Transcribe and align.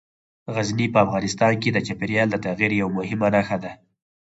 غزني 0.55 0.87
په 0.93 0.99
افغانستان 1.05 1.53
کې 1.61 1.69
د 1.71 1.77
چاپېریال 1.87 2.27
د 2.31 2.35
تغیر 2.45 2.71
یوه 2.81 2.91
مهمه 2.99 3.27
نښه 3.35 3.57
ده. 3.63 3.71